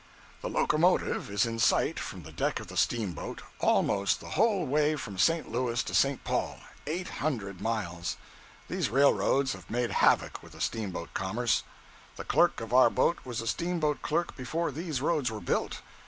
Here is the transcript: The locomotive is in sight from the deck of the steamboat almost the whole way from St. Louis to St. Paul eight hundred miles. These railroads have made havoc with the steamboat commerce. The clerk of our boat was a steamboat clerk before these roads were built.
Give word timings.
The 0.41 0.49
locomotive 0.49 1.29
is 1.29 1.45
in 1.45 1.59
sight 1.59 1.99
from 1.99 2.23
the 2.23 2.31
deck 2.31 2.59
of 2.59 2.69
the 2.69 2.75
steamboat 2.75 3.43
almost 3.59 4.19
the 4.19 4.31
whole 4.31 4.65
way 4.65 4.95
from 4.95 5.19
St. 5.19 5.51
Louis 5.51 5.83
to 5.83 5.93
St. 5.93 6.23
Paul 6.23 6.57
eight 6.87 7.07
hundred 7.07 7.61
miles. 7.61 8.17
These 8.67 8.89
railroads 8.89 9.53
have 9.53 9.69
made 9.69 9.91
havoc 9.91 10.41
with 10.41 10.53
the 10.53 10.59
steamboat 10.59 11.13
commerce. 11.13 11.61
The 12.15 12.25
clerk 12.25 12.61
of 12.61 12.73
our 12.73 12.89
boat 12.89 13.19
was 13.23 13.41
a 13.41 13.45
steamboat 13.47 14.01
clerk 14.01 14.35
before 14.35 14.71
these 14.71 15.01
roads 15.01 15.29
were 15.29 15.39
built. 15.39 15.81